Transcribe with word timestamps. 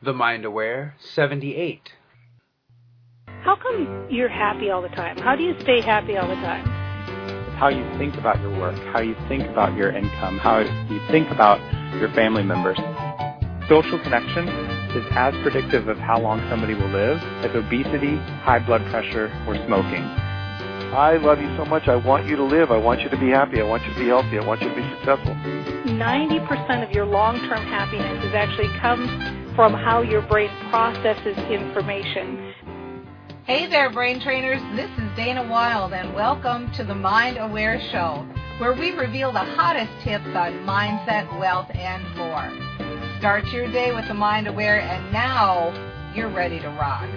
The 0.00 0.12
Mind 0.12 0.44
Aware 0.44 0.94
78. 1.00 1.90
How 3.42 3.56
come 3.56 4.06
you're 4.08 4.28
happy 4.28 4.70
all 4.70 4.80
the 4.80 4.88
time? 4.90 5.18
How 5.18 5.34
do 5.34 5.42
you 5.42 5.58
stay 5.58 5.80
happy 5.80 6.16
all 6.16 6.28
the 6.28 6.36
time? 6.36 6.64
How 7.56 7.66
you 7.66 7.82
think 7.98 8.14
about 8.14 8.40
your 8.40 8.56
work, 8.60 8.76
how 8.92 9.00
you 9.00 9.16
think 9.26 9.42
about 9.48 9.76
your 9.76 9.90
income, 9.90 10.38
how 10.38 10.60
you 10.60 11.00
think 11.10 11.28
about 11.32 11.58
your 11.98 12.10
family 12.10 12.44
members. 12.44 12.78
Social 13.68 13.98
connection 13.98 14.46
is 14.94 15.04
as 15.16 15.34
predictive 15.42 15.88
of 15.88 15.98
how 15.98 16.20
long 16.20 16.38
somebody 16.48 16.74
will 16.74 16.90
live 16.90 17.18
as 17.42 17.50
obesity, 17.56 18.18
high 18.46 18.60
blood 18.60 18.86
pressure, 18.90 19.32
or 19.48 19.56
smoking. 19.66 20.04
I 20.94 21.16
love 21.20 21.40
you 21.40 21.54
so 21.56 21.64
much. 21.64 21.88
I 21.88 21.96
want 21.96 22.26
you 22.26 22.36
to 22.36 22.44
live. 22.44 22.70
I 22.70 22.76
want 22.76 23.00
you 23.00 23.08
to 23.08 23.18
be 23.18 23.30
happy. 23.30 23.60
I 23.60 23.64
want 23.64 23.82
you 23.82 23.92
to 23.94 23.98
be 23.98 24.06
healthy. 24.06 24.38
I 24.38 24.46
want 24.46 24.62
you 24.62 24.68
to 24.68 24.76
be 24.76 24.88
successful. 24.94 25.34
90% 25.34 26.88
of 26.88 26.92
your 26.92 27.04
long-term 27.04 27.64
happiness 27.66 28.24
is 28.24 28.32
actually 28.32 28.68
comes 28.78 29.10
from 29.58 29.74
how 29.74 30.02
your 30.02 30.22
brain 30.22 30.48
processes 30.70 31.36
information. 31.50 32.54
Hey 33.42 33.66
there, 33.66 33.90
brain 33.90 34.20
trainers. 34.20 34.62
This 34.76 34.88
is 34.88 35.16
Dana 35.16 35.42
Wilde, 35.50 35.94
and 35.94 36.14
welcome 36.14 36.70
to 36.76 36.84
the 36.84 36.94
Mind 36.94 37.38
Aware 37.38 37.80
Show, 37.90 38.24
where 38.58 38.74
we 38.74 38.92
reveal 38.92 39.32
the 39.32 39.40
hottest 39.40 39.90
tips 40.04 40.26
on 40.26 40.52
mindset, 40.64 41.40
wealth, 41.40 41.66
and 41.74 42.04
more. 42.16 43.18
Start 43.18 43.46
your 43.46 43.66
day 43.72 43.92
with 43.92 44.06
the 44.06 44.14
Mind 44.14 44.46
Aware, 44.46 44.80
and 44.80 45.12
now 45.12 45.74
you're 46.14 46.32
ready 46.32 46.60
to 46.60 46.68
rock. 46.68 47.10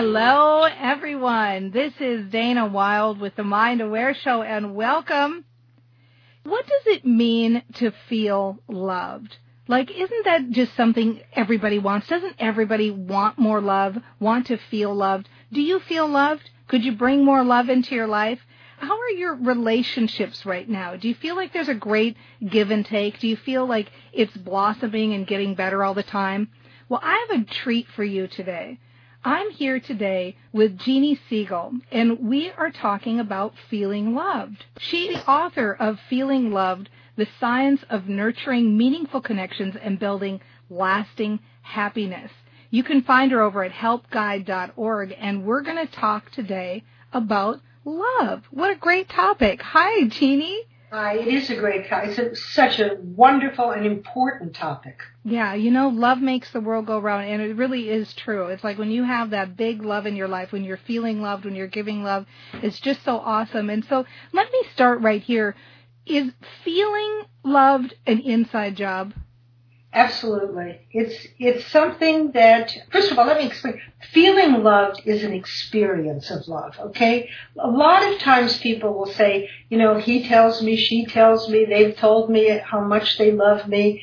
Hello, 0.00 0.62
everyone. 0.62 1.72
This 1.72 1.92
is 1.98 2.30
Dana 2.30 2.68
Wilde 2.68 3.18
with 3.18 3.34
the 3.34 3.42
Mind 3.42 3.80
Aware 3.80 4.14
Show, 4.14 4.42
and 4.42 4.76
welcome. 4.76 5.44
What 6.44 6.64
does 6.68 6.94
it 6.94 7.04
mean 7.04 7.64
to 7.74 7.90
feel 8.08 8.60
loved? 8.68 9.38
Like, 9.66 9.90
isn't 9.90 10.24
that 10.24 10.50
just 10.50 10.76
something 10.76 11.20
everybody 11.32 11.80
wants? 11.80 12.06
Doesn't 12.06 12.36
everybody 12.38 12.92
want 12.92 13.40
more 13.40 13.60
love, 13.60 13.96
want 14.20 14.46
to 14.46 14.58
feel 14.70 14.94
loved? 14.94 15.28
Do 15.52 15.60
you 15.60 15.80
feel 15.80 16.06
loved? 16.06 16.48
Could 16.68 16.84
you 16.84 16.92
bring 16.92 17.24
more 17.24 17.42
love 17.42 17.68
into 17.68 17.96
your 17.96 18.06
life? 18.06 18.38
How 18.76 19.00
are 19.00 19.10
your 19.10 19.34
relationships 19.34 20.46
right 20.46 20.68
now? 20.68 20.94
Do 20.94 21.08
you 21.08 21.14
feel 21.16 21.34
like 21.34 21.52
there's 21.52 21.68
a 21.68 21.74
great 21.74 22.16
give 22.48 22.70
and 22.70 22.86
take? 22.86 23.18
Do 23.18 23.26
you 23.26 23.34
feel 23.36 23.66
like 23.66 23.90
it's 24.12 24.36
blossoming 24.36 25.14
and 25.14 25.26
getting 25.26 25.56
better 25.56 25.82
all 25.82 25.94
the 25.94 26.04
time? 26.04 26.50
Well, 26.88 27.00
I 27.02 27.26
have 27.28 27.40
a 27.40 27.44
treat 27.44 27.88
for 27.96 28.04
you 28.04 28.28
today. 28.28 28.78
I'm 29.28 29.50
here 29.50 29.78
today 29.78 30.38
with 30.54 30.78
Jeannie 30.78 31.20
Segal, 31.30 31.82
and 31.92 32.30
we 32.30 32.50
are 32.50 32.70
talking 32.70 33.20
about 33.20 33.52
feeling 33.68 34.14
loved. 34.14 34.64
She's 34.78 35.16
the 35.16 35.30
author 35.30 35.76
of 35.78 35.98
Feeling 36.08 36.50
Loved, 36.50 36.88
the 37.14 37.26
science 37.38 37.82
of 37.90 38.08
nurturing 38.08 38.78
meaningful 38.78 39.20
connections 39.20 39.76
and 39.82 39.98
building 39.98 40.40
lasting 40.70 41.40
happiness. 41.60 42.30
You 42.70 42.82
can 42.82 43.02
find 43.02 43.30
her 43.32 43.42
over 43.42 43.62
at 43.62 43.72
helpguide.org, 43.72 45.14
and 45.20 45.44
we're 45.44 45.60
going 45.60 45.86
to 45.86 45.92
talk 45.92 46.30
today 46.30 46.84
about 47.12 47.60
love. 47.84 48.44
What 48.50 48.70
a 48.70 48.76
great 48.80 49.10
topic. 49.10 49.60
Hi, 49.60 50.08
Jeannie. 50.08 50.62
Uh, 50.90 51.12
it 51.14 51.28
is 51.28 51.50
a 51.50 51.56
great 51.56 51.86
topic. 51.88 52.10
It's 52.10 52.18
a, 52.18 52.34
such 52.52 52.78
a 52.78 52.96
wonderful 53.02 53.72
and 53.72 53.84
important 53.84 54.54
topic. 54.54 55.02
Yeah, 55.22 55.52
you 55.54 55.70
know, 55.70 55.88
love 55.88 56.20
makes 56.20 56.50
the 56.50 56.60
world 56.60 56.86
go 56.86 56.98
round, 56.98 57.28
and 57.28 57.42
it 57.42 57.56
really 57.56 57.90
is 57.90 58.14
true. 58.14 58.46
It's 58.46 58.64
like 58.64 58.78
when 58.78 58.90
you 58.90 59.04
have 59.04 59.30
that 59.30 59.56
big 59.56 59.82
love 59.82 60.06
in 60.06 60.16
your 60.16 60.28
life, 60.28 60.50
when 60.50 60.64
you're 60.64 60.78
feeling 60.78 61.20
loved, 61.20 61.44
when 61.44 61.54
you're 61.54 61.66
giving 61.66 62.02
love, 62.02 62.24
it's 62.54 62.80
just 62.80 63.04
so 63.04 63.18
awesome. 63.18 63.68
And 63.68 63.84
so 63.84 64.06
let 64.32 64.50
me 64.50 64.62
start 64.72 65.02
right 65.02 65.22
here. 65.22 65.54
Is 66.06 66.32
feeling 66.64 67.24
loved 67.44 67.94
an 68.06 68.20
inside 68.20 68.76
job? 68.76 69.12
Absolutely. 69.98 70.78
It's 70.92 71.26
it's 71.40 71.66
something 71.72 72.30
that 72.30 72.72
first 72.92 73.10
of 73.10 73.18
all, 73.18 73.26
let 73.26 73.38
me 73.38 73.46
explain. 73.46 73.80
Feeling 74.12 74.62
loved 74.62 75.02
is 75.04 75.24
an 75.24 75.32
experience 75.32 76.30
of 76.30 76.46
love, 76.46 76.78
okay? 76.78 77.28
A 77.58 77.66
lot 77.66 78.04
of 78.08 78.20
times 78.20 78.58
people 78.58 78.94
will 78.94 79.12
say, 79.12 79.50
you 79.68 79.76
know, 79.76 79.98
he 79.98 80.28
tells 80.28 80.62
me, 80.62 80.76
she 80.76 81.04
tells 81.04 81.48
me, 81.48 81.64
they've 81.64 81.96
told 81.96 82.30
me 82.30 82.60
how 82.64 82.80
much 82.80 83.18
they 83.18 83.32
love 83.32 83.66
me, 83.66 84.00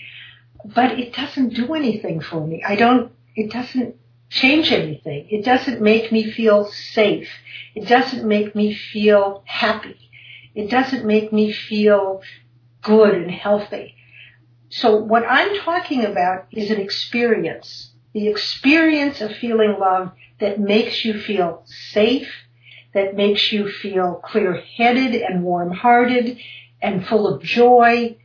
but 0.65 0.99
it 0.99 1.13
doesn't 1.13 1.53
do 1.53 1.73
anything 1.73 2.19
for 2.19 2.45
me. 2.45 2.61
I 2.67 2.75
don't 2.75 3.13
it 3.37 3.53
doesn't 3.53 3.95
change 4.29 4.73
anything. 4.73 5.27
It 5.29 5.45
doesn't 5.45 5.79
make 5.79 6.11
me 6.11 6.29
feel 6.29 6.65
safe. 6.65 7.29
It 7.73 7.87
doesn't 7.87 8.27
make 8.27 8.53
me 8.53 8.73
feel 8.73 9.43
happy. 9.45 10.09
It 10.53 10.69
doesn't 10.69 11.05
make 11.05 11.31
me 11.31 11.53
feel 11.53 12.21
good 12.81 13.15
and 13.15 13.31
healthy. 13.31 13.94
So 14.77 14.97
what 14.97 15.23
I'm 15.25 15.55
talking 15.61 16.03
about 16.03 16.47
is 16.51 16.69
an 16.69 16.81
experience. 16.81 17.91
The 18.13 18.27
experience 18.27 19.21
of 19.21 19.31
feeling 19.31 19.77
love 19.79 20.11
that 20.41 20.59
makes 20.59 21.05
you 21.05 21.17
feel 21.17 21.63
safe, 21.65 22.29
that 22.93 23.15
makes 23.15 23.53
you 23.53 23.69
feel 23.69 24.15
clear-headed 24.15 25.15
and 25.15 25.45
warm-hearted 25.45 26.39
and 26.81 27.07
full 27.07 27.25
of 27.25 27.41
joy. 27.41 28.17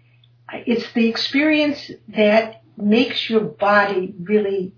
It's 0.53 0.93
the 0.93 1.09
experience 1.09 1.89
that 2.09 2.63
makes 2.77 3.31
your 3.31 3.43
body 3.43 4.13
really 4.21 4.75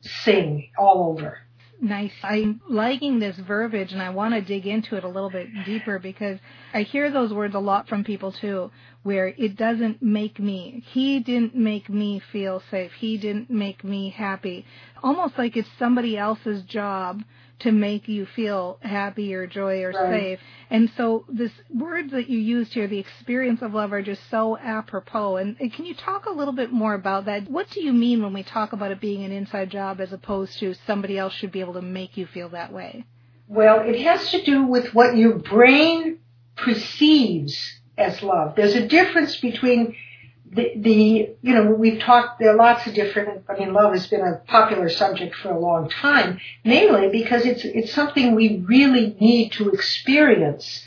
sing 0.00 0.70
all 0.78 1.10
over 1.10 1.38
nice. 1.80 2.12
I'm 2.22 2.60
liking 2.68 3.18
this 3.18 3.36
verbiage 3.36 3.92
and 3.92 4.02
I 4.02 4.10
want 4.10 4.34
to 4.34 4.40
dig 4.40 4.66
into 4.66 4.96
it 4.96 5.04
a 5.04 5.08
little 5.08 5.30
bit 5.30 5.48
deeper 5.64 5.98
because 5.98 6.38
I 6.72 6.82
hear 6.82 7.10
those 7.10 7.32
words 7.32 7.54
a 7.54 7.60
lot 7.60 7.88
from 7.88 8.04
people 8.04 8.32
too, 8.32 8.70
where 9.02 9.28
it 9.28 9.56
doesn't 9.56 10.02
make 10.02 10.38
me, 10.38 10.84
he 10.92 11.20
didn't 11.20 11.54
make 11.54 11.88
me 11.88 12.20
feel 12.32 12.62
safe. 12.70 12.92
He 12.98 13.18
didn't 13.18 13.50
make 13.50 13.84
me 13.84 14.10
happy. 14.10 14.64
Almost 15.02 15.38
like 15.38 15.56
it's 15.56 15.68
somebody 15.78 16.16
else's 16.16 16.62
job 16.64 17.22
to 17.60 17.72
make 17.72 18.08
you 18.08 18.26
feel 18.26 18.78
happy 18.80 19.34
or 19.34 19.46
joy 19.46 19.82
or 19.82 19.90
right. 19.90 20.20
safe. 20.20 20.40
And 20.70 20.90
so 20.96 21.24
this 21.28 21.52
words 21.74 22.12
that 22.12 22.28
you 22.28 22.38
used 22.38 22.72
here, 22.72 22.86
the 22.86 22.98
experience 22.98 23.62
of 23.62 23.74
love 23.74 23.92
are 23.92 24.02
just 24.02 24.22
so 24.30 24.56
apropos. 24.56 25.36
And, 25.36 25.56
and 25.58 25.72
can 25.72 25.84
you 25.84 25.94
talk 25.94 26.26
a 26.26 26.30
little 26.30 26.54
bit 26.54 26.72
more 26.72 26.94
about 26.94 27.24
that? 27.24 27.50
What 27.50 27.70
do 27.70 27.80
you 27.82 27.92
mean 27.92 28.22
when 28.22 28.32
we 28.32 28.42
talk 28.42 28.72
about 28.72 28.92
it 28.92 29.00
being 29.00 29.24
an 29.24 29.32
inside 29.32 29.70
job 29.70 30.00
as 30.00 30.12
opposed 30.12 30.58
to 30.60 30.74
somebody 30.86 31.18
else 31.18 31.32
should 31.34 31.52
be 31.52 31.60
able 31.60 31.74
to 31.74 31.82
make 31.82 32.16
you 32.16 32.26
feel 32.26 32.50
that 32.50 32.72
way? 32.72 33.04
Well, 33.48 33.80
it 33.80 34.00
has 34.02 34.30
to 34.30 34.44
do 34.44 34.64
with 34.64 34.94
what 34.94 35.16
your 35.16 35.38
brain 35.38 36.18
perceives 36.56 37.80
as 37.96 38.22
love. 38.22 38.54
There's 38.56 38.74
a 38.74 38.86
difference 38.86 39.36
between 39.36 39.96
the, 40.50 40.72
the, 40.76 41.36
you 41.42 41.54
know, 41.54 41.70
we've 41.72 42.00
talked, 42.00 42.38
there 42.38 42.50
are 42.50 42.56
lots 42.56 42.86
of 42.86 42.94
different, 42.94 43.44
I 43.48 43.58
mean, 43.58 43.72
love 43.72 43.92
has 43.92 44.06
been 44.06 44.20
a 44.20 44.40
popular 44.46 44.88
subject 44.88 45.34
for 45.34 45.50
a 45.50 45.58
long 45.58 45.90
time, 45.90 46.40
mainly 46.64 47.08
because 47.08 47.44
it's, 47.44 47.64
it's 47.64 47.92
something 47.92 48.34
we 48.34 48.64
really 48.66 49.16
need 49.20 49.52
to 49.52 49.70
experience. 49.70 50.84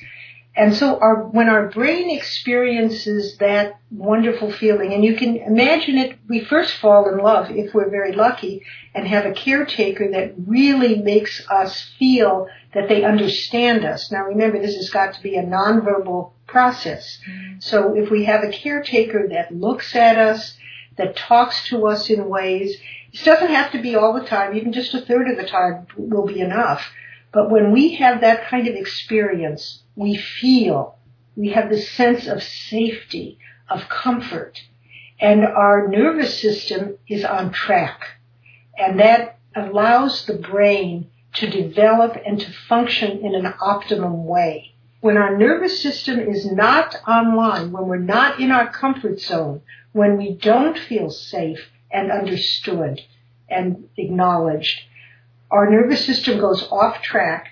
And 0.54 0.76
so 0.76 1.00
our, 1.00 1.24
when 1.24 1.48
our 1.48 1.70
brain 1.70 2.10
experiences 2.10 3.38
that 3.38 3.80
wonderful 3.90 4.52
feeling, 4.52 4.94
and 4.94 5.04
you 5.04 5.16
can 5.16 5.38
imagine 5.38 5.98
it, 5.98 6.20
we 6.28 6.44
first 6.44 6.74
fall 6.74 7.08
in 7.08 7.20
love 7.20 7.50
if 7.52 7.74
we're 7.74 7.90
very 7.90 8.12
lucky 8.12 8.64
and 8.94 9.08
have 9.08 9.26
a 9.26 9.32
caretaker 9.32 10.12
that 10.12 10.34
really 10.46 10.96
makes 10.96 11.42
us 11.50 11.94
feel 11.98 12.48
that 12.74 12.90
they 12.90 13.04
understand 13.06 13.86
us. 13.86 14.12
Now 14.12 14.24
remember, 14.24 14.60
this 14.60 14.76
has 14.76 14.90
got 14.90 15.14
to 15.14 15.22
be 15.22 15.36
a 15.36 15.44
nonverbal 15.44 16.32
process. 16.48 17.18
Mm-hmm. 17.30 17.60
So 17.60 17.96
if 17.96 18.12
we 18.12 18.26
have 18.26 18.44
a 18.44 18.52
caretaker 18.52 19.30
that 19.30 19.56
looks 19.56 19.96
at 19.96 20.18
us, 20.18 20.58
that 20.98 21.16
talks 21.16 21.68
to 21.70 21.88
us 21.88 22.10
in 22.10 22.28
ways, 22.28 22.76
it 23.14 23.24
doesn't 23.24 23.50
have 23.50 23.72
to 23.72 23.82
be 23.82 23.96
all 23.96 24.14
the 24.14 24.28
time, 24.28 24.56
even 24.56 24.74
just 24.74 24.94
a 24.94 25.02
third 25.02 25.30
of 25.30 25.38
the 25.38 25.48
time 25.48 25.88
will 25.98 26.26
be 26.26 26.42
enough. 26.42 26.92
But 27.34 27.50
when 27.50 27.72
we 27.72 27.96
have 27.96 28.22
that 28.22 28.48
kind 28.48 28.68
of 28.68 28.76
experience, 28.76 29.84
we 29.96 30.16
feel, 30.16 30.98
we 31.36 31.50
have 31.52 31.70
this 31.70 31.90
sense 31.92 32.28
of 32.28 32.44
safety, 32.44 33.40
of 33.70 33.88
comfort, 33.88 34.62
and 35.20 35.46
our 35.46 35.88
nervous 35.88 36.42
system 36.42 36.98
is 37.08 37.24
on 37.24 37.52
track. 37.52 38.02
And 38.78 39.00
that 39.00 39.38
allows 39.56 40.26
the 40.26 40.34
brain 40.38 41.10
to 41.34 41.50
develop 41.50 42.18
and 42.26 42.40
to 42.40 42.52
function 42.68 43.24
in 43.24 43.36
an 43.36 43.54
optimum 43.62 44.26
way. 44.26 44.74
When 45.00 45.18
our 45.18 45.38
nervous 45.38 45.82
system 45.82 46.20
is 46.20 46.46
not 46.52 46.96
online, 47.08 47.72
when 47.72 47.88
we're 47.88 47.98
not 47.98 48.40
in 48.40 48.52
our 48.52 48.72
comfort 48.72 49.20
zone, 49.20 49.62
when 49.94 50.18
we 50.18 50.34
don't 50.34 50.78
feel 50.78 51.10
safe 51.10 51.70
and 51.92 52.12
understood 52.12 53.02
and 53.50 53.90
acknowledged, 53.98 54.82
our 55.52 55.70
nervous 55.70 56.06
system 56.06 56.40
goes 56.40 56.68
off 56.72 57.02
track 57.02 57.52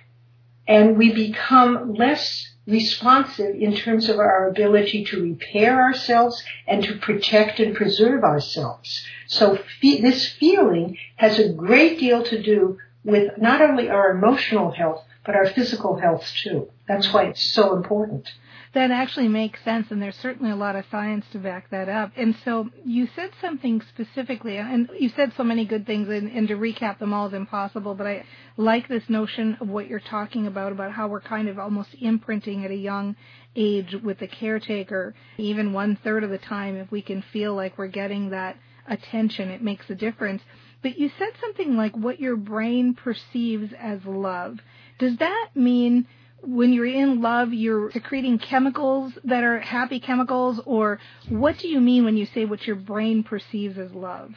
and 0.67 0.97
we 0.97 1.13
become 1.13 1.93
less 1.93 2.47
responsive 2.65 3.55
in 3.55 3.75
terms 3.75 4.09
of 4.09 4.19
our 4.19 4.47
ability 4.47 5.03
to 5.03 5.21
repair 5.21 5.81
ourselves 5.81 6.43
and 6.67 6.83
to 6.83 6.95
protect 6.97 7.59
and 7.59 7.75
preserve 7.75 8.23
ourselves. 8.23 9.05
So 9.27 9.57
fe- 9.81 10.01
this 10.01 10.29
feeling 10.29 10.97
has 11.15 11.39
a 11.39 11.51
great 11.53 11.99
deal 11.99 12.23
to 12.23 12.41
do 12.41 12.77
with 13.03 13.37
not 13.37 13.61
only 13.61 13.89
our 13.89 14.11
emotional 14.11 14.71
health, 14.71 15.03
but 15.25 15.35
our 15.35 15.47
physical 15.47 15.97
health 15.99 16.31
too. 16.43 16.69
That's 16.87 17.11
why 17.11 17.25
it's 17.25 17.43
so 17.43 17.75
important. 17.75 18.31
That 18.73 18.91
actually 18.91 19.29
makes 19.29 19.63
sense, 19.63 19.87
and 19.89 19.99
there's 19.99 20.15
certainly 20.17 20.51
a 20.51 20.55
lot 20.55 20.75
of 20.75 20.85
science 20.91 21.25
to 21.31 21.39
back 21.39 21.71
that 21.71 21.89
up. 21.89 22.11
And 22.15 22.35
so 22.45 22.69
you 22.85 23.07
said 23.15 23.31
something 23.41 23.81
specifically, 23.89 24.57
and 24.57 24.89
you 24.99 25.09
said 25.09 25.33
so 25.35 25.43
many 25.43 25.65
good 25.65 25.87
things, 25.87 26.07
and, 26.07 26.31
and 26.31 26.47
to 26.49 26.55
recap 26.55 26.99
them 26.99 27.11
all 27.11 27.27
is 27.27 27.33
impossible, 27.33 27.95
but 27.95 28.05
I 28.05 28.25
like 28.57 28.87
this 28.87 29.09
notion 29.09 29.57
of 29.59 29.69
what 29.69 29.87
you're 29.87 29.99
talking 29.99 30.45
about, 30.45 30.71
about 30.71 30.91
how 30.91 31.07
we're 31.07 31.19
kind 31.19 31.49
of 31.49 31.57
almost 31.57 31.89
imprinting 31.99 32.63
at 32.63 32.69
a 32.69 32.75
young 32.75 33.15
age 33.55 33.95
with 34.03 34.19
the 34.19 34.27
caretaker, 34.27 35.15
even 35.39 35.73
one 35.73 35.97
third 36.03 36.23
of 36.23 36.29
the 36.29 36.37
time, 36.37 36.75
if 36.75 36.91
we 36.91 37.01
can 37.01 37.23
feel 37.33 37.55
like 37.55 37.75
we're 37.75 37.87
getting 37.87 38.29
that 38.29 38.55
attention, 38.87 39.49
it 39.49 39.63
makes 39.63 39.89
a 39.89 39.95
difference. 39.95 40.43
But 40.83 40.97
you 40.99 41.09
said 41.17 41.29
something 41.41 41.75
like 41.75 41.95
what 41.95 42.19
your 42.19 42.37
brain 42.37 42.93
perceives 42.93 43.73
as 43.79 44.05
love. 44.05 44.59
Does 44.99 45.17
that 45.17 45.49
mean 45.55 46.05
when 46.41 46.73
you're 46.73 46.85
in 46.85 47.21
love, 47.21 47.53
you're 47.53 47.91
secreting 47.91 48.39
chemicals 48.39 49.13
that 49.23 49.43
are 49.43 49.59
happy 49.59 49.99
chemicals, 49.99 50.59
or 50.65 50.99
what 51.27 51.57
do 51.59 51.67
you 51.67 51.79
mean 51.79 52.05
when 52.05 52.17
you 52.17 52.25
say 52.25 52.45
what 52.45 52.65
your 52.65 52.75
brain 52.75 53.23
perceives 53.23 53.77
as 53.77 53.91
love? 53.93 54.33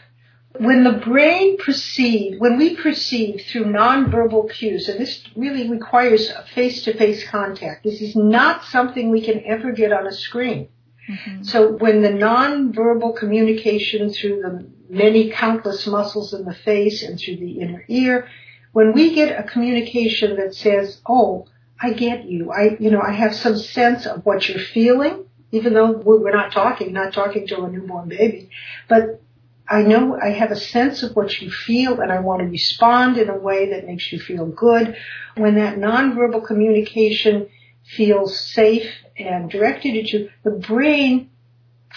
When 0.58 0.84
the 0.84 0.92
brain 0.92 1.56
perceives, 1.56 2.38
when 2.38 2.58
we 2.58 2.76
perceive 2.76 3.42
through 3.48 3.64
nonverbal 3.64 4.50
cues, 4.52 4.88
and 4.88 5.00
this 5.00 5.24
really 5.34 5.70
requires 5.70 6.30
face-to-face 6.54 7.26
contact. 7.28 7.84
This 7.84 8.02
is 8.02 8.14
not 8.14 8.64
something 8.64 9.10
we 9.10 9.22
can 9.22 9.42
ever 9.46 9.72
get 9.72 9.92
on 9.92 10.06
a 10.06 10.12
screen. 10.12 10.68
Mm-hmm. 11.08 11.42
So 11.44 11.72
when 11.72 12.02
the 12.02 12.10
nonverbal 12.10 13.16
communication 13.16 14.10
through 14.10 14.42
the 14.42 14.66
many 14.90 15.30
countless 15.30 15.86
muscles 15.86 16.34
in 16.34 16.44
the 16.44 16.54
face 16.54 17.02
and 17.02 17.18
through 17.18 17.36
the 17.36 17.60
inner 17.60 17.84
ear, 17.88 18.28
when 18.72 18.92
we 18.92 19.14
get 19.14 19.38
a 19.38 19.42
communication 19.42 20.36
that 20.36 20.54
says, 20.54 21.00
"Oh, 21.08 21.46
I 21.82 21.92
get 21.92 22.24
you. 22.24 22.52
I, 22.52 22.76
you 22.78 22.90
know, 22.90 23.00
I 23.00 23.10
have 23.10 23.34
some 23.34 23.56
sense 23.56 24.06
of 24.06 24.24
what 24.24 24.48
you're 24.48 24.60
feeling, 24.60 25.26
even 25.50 25.74
though 25.74 25.90
we're 25.90 26.32
not 26.32 26.52
talking, 26.52 26.92
not 26.92 27.12
talking 27.12 27.46
to 27.48 27.64
a 27.64 27.70
newborn 27.70 28.08
baby, 28.08 28.50
but 28.88 29.20
I 29.68 29.82
know 29.82 30.18
I 30.20 30.30
have 30.30 30.50
a 30.50 30.56
sense 30.56 31.02
of 31.02 31.16
what 31.16 31.40
you 31.40 31.50
feel 31.50 32.00
and 32.00 32.12
I 32.12 32.20
want 32.20 32.40
to 32.40 32.46
respond 32.46 33.16
in 33.18 33.28
a 33.28 33.36
way 33.36 33.70
that 33.70 33.86
makes 33.86 34.12
you 34.12 34.20
feel 34.20 34.46
good. 34.46 34.96
When 35.36 35.56
that 35.56 35.76
nonverbal 35.76 36.46
communication 36.46 37.48
feels 37.84 38.38
safe 38.38 38.88
and 39.18 39.50
directed 39.50 39.96
at 39.96 40.12
you, 40.12 40.30
the 40.44 40.50
brain 40.50 41.30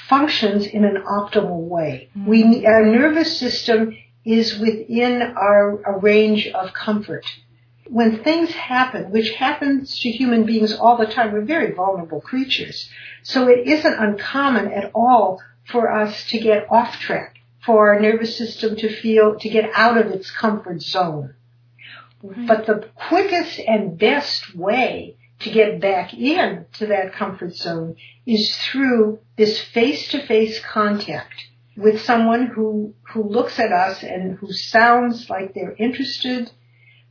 functions 0.10 0.66
in 0.66 0.84
an 0.84 1.04
optimal 1.08 1.68
way. 1.68 2.10
Mm-hmm. 2.18 2.26
We, 2.28 2.66
our 2.66 2.86
nervous 2.86 3.38
system 3.40 3.98
is 4.24 4.58
within 4.58 5.22
our 5.22 5.82
a 5.84 6.00
range 6.00 6.48
of 6.48 6.74
comfort 6.74 7.26
when 7.88 8.24
things 8.24 8.52
happen, 8.52 9.12
which 9.12 9.32
happens 9.32 10.00
to 10.00 10.10
human 10.10 10.46
beings 10.46 10.74
all 10.74 10.98
the 10.98 11.06
time, 11.06 11.32
we're 11.32 11.42
very 11.42 11.74
vulnerable 11.74 12.22
creatures. 12.22 12.90
So 13.24 13.48
it 13.48 13.68
isn't 13.68 14.00
uncommon 14.00 14.72
at 14.72 14.92
all 14.94 15.42
for 15.72 15.92
us 15.92 16.26
to 16.30 16.40
get 16.40 16.68
off 16.72 17.00
track, 17.00 17.38
for 17.66 17.94
our 17.94 18.00
nervous 18.00 18.38
system 18.38 18.76
to 18.78 18.90
feel, 19.02 19.38
to 19.40 19.50
get 19.50 19.70
out 19.74 19.98
of 19.98 20.08
its 20.08 20.32
comfort 20.32 20.82
zone. 20.82 21.36
Right. 22.22 22.48
But 22.48 22.66
the 22.66 22.90
quickest 22.96 23.60
and 23.60 23.98
best 23.98 24.56
way 24.56 25.18
to 25.40 25.52
get 25.52 25.80
back 25.80 26.14
in 26.14 26.66
to 26.74 26.88
that 26.88 27.14
comfort 27.14 27.56
zone 27.56 27.96
is 28.26 28.56
through 28.58 29.20
this 29.38 29.60
face-to-face 29.60 30.60
contact 30.62 31.34
with 31.76 32.02
someone 32.02 32.48
who, 32.48 32.94
who 33.14 33.24
looks 33.24 33.60
at 33.60 33.72
us 33.72 34.02
and 34.02 34.38
who 34.38 34.52
sounds 34.52 35.30
like 35.30 35.54
they're 35.54 35.76
interested, 35.78 36.50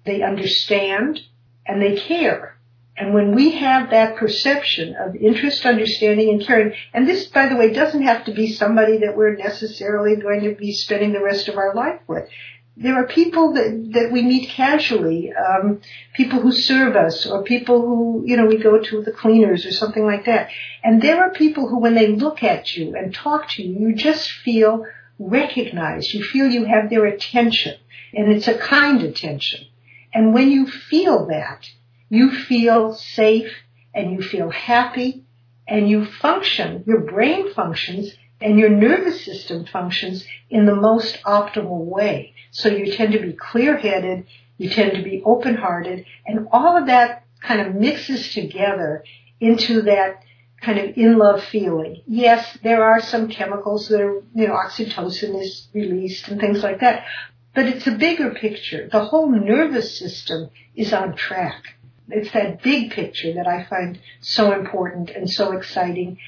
they 0.04 0.22
understand, 0.22 1.20
and 1.66 1.80
they 1.80 1.96
care. 1.96 2.54
And 2.96 3.12
when 3.12 3.34
we 3.34 3.52
have 3.52 3.90
that 3.90 4.16
perception 4.16 4.94
of 4.94 5.16
interest, 5.16 5.66
understanding, 5.66 6.30
and 6.30 6.46
caring, 6.46 6.74
and 6.92 7.08
this, 7.08 7.26
by 7.26 7.48
the 7.48 7.56
way, 7.56 7.72
doesn't 7.72 8.02
have 8.02 8.24
to 8.26 8.32
be 8.32 8.52
somebody 8.52 8.98
that 8.98 9.16
we're 9.16 9.34
necessarily 9.34 10.14
going 10.16 10.42
to 10.42 10.54
be 10.54 10.72
spending 10.72 11.12
the 11.12 11.22
rest 11.22 11.48
of 11.48 11.56
our 11.56 11.74
life 11.74 12.00
with. 12.06 12.28
There 12.76 12.94
are 12.94 13.06
people 13.06 13.52
that, 13.54 13.90
that 13.94 14.12
we 14.12 14.22
meet 14.22 14.50
casually, 14.50 15.32
um, 15.32 15.80
people 16.14 16.40
who 16.40 16.52
serve 16.52 16.94
us, 16.94 17.26
or 17.26 17.42
people 17.42 17.80
who, 17.80 18.22
you 18.26 18.36
know, 18.36 18.46
we 18.46 18.58
go 18.58 18.80
to 18.80 19.02
the 19.02 19.12
cleaners 19.12 19.64
or 19.66 19.72
something 19.72 20.04
like 20.04 20.26
that. 20.26 20.50
And 20.82 21.00
there 21.02 21.20
are 21.22 21.30
people 21.30 21.68
who, 21.68 21.78
when 21.78 21.94
they 21.94 22.08
look 22.08 22.42
at 22.42 22.76
you 22.76 22.94
and 22.96 23.14
talk 23.14 23.48
to 23.50 23.62
you, 23.62 23.88
you 23.88 23.94
just 23.94 24.30
feel 24.30 24.86
recognized. 25.18 26.12
You 26.12 26.22
feel 26.24 26.48
you 26.48 26.64
have 26.64 26.90
their 26.90 27.06
attention. 27.06 27.76
And 28.12 28.32
it's 28.32 28.48
a 28.48 28.58
kind 28.58 29.02
attention. 29.02 29.66
And 30.14 30.32
when 30.32 30.50
you 30.50 30.66
feel 30.66 31.26
that, 31.26 31.68
you 32.08 32.30
feel 32.30 32.94
safe 32.94 33.52
and 33.92 34.12
you 34.12 34.22
feel 34.22 34.48
happy 34.50 35.24
and 35.66 35.88
you 35.88 36.04
function, 36.04 36.84
your 36.86 37.00
brain 37.00 37.52
functions 37.52 38.14
and 38.40 38.58
your 38.58 38.68
nervous 38.68 39.24
system 39.24 39.66
functions 39.66 40.24
in 40.50 40.66
the 40.66 40.74
most 40.74 41.20
optimal 41.24 41.84
way. 41.84 42.34
So 42.52 42.68
you 42.68 42.92
tend 42.92 43.12
to 43.12 43.20
be 43.20 43.32
clear-headed, 43.32 44.26
you 44.58 44.70
tend 44.70 44.92
to 44.92 45.02
be 45.02 45.22
open-hearted, 45.24 46.04
and 46.26 46.46
all 46.52 46.76
of 46.76 46.86
that 46.86 47.24
kind 47.42 47.60
of 47.60 47.74
mixes 47.74 48.32
together 48.32 49.04
into 49.40 49.82
that 49.82 50.22
kind 50.60 50.78
of 50.78 50.96
in 50.96 51.18
love 51.18 51.42
feeling. 51.44 52.02
Yes, 52.06 52.56
there 52.62 52.84
are 52.84 53.00
some 53.00 53.28
chemicals 53.28 53.88
that 53.88 54.00
are, 54.00 54.22
you 54.34 54.46
know, 54.46 54.54
oxytocin 54.54 55.40
is 55.40 55.68
released 55.74 56.28
and 56.28 56.40
things 56.40 56.62
like 56.62 56.80
that. 56.80 57.04
But 57.54 57.66
it's 57.66 57.86
a 57.86 57.92
bigger 57.92 58.30
picture. 58.30 58.88
The 58.90 59.04
whole 59.04 59.30
nervous 59.30 59.96
system 59.98 60.50
is 60.74 60.92
on 60.92 61.16
track. 61.16 61.62
It's 62.08 62.32
that 62.32 62.62
big 62.62 62.90
picture 62.90 63.34
that 63.34 63.46
I 63.46 63.64
find 63.64 63.98
so 64.20 64.52
important 64.52 65.10
and 65.10 65.30
so 65.30 65.52
exciting. 65.52 66.18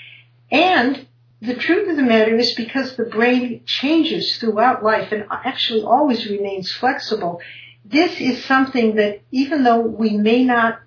And 0.50 1.06
the 1.42 1.54
truth 1.54 1.88
of 1.90 1.96
the 1.96 2.02
matter 2.02 2.36
is 2.36 2.54
because 2.54 2.96
the 2.96 3.04
brain 3.04 3.62
changes 3.66 4.36
throughout 4.38 4.82
life 4.82 5.12
and 5.12 5.26
actually 5.30 5.82
always 5.82 6.26
remains 6.26 6.72
flexible, 6.72 7.40
this 7.84 8.20
is 8.20 8.44
something 8.44 8.96
that 8.96 9.20
even 9.30 9.64
though 9.64 9.80
we 9.80 10.16
may 10.16 10.44
not 10.44 10.80